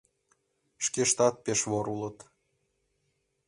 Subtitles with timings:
[0.85, 2.17] Шкештат пеш вор улыт.